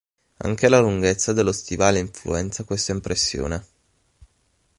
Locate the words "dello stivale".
1.31-1.99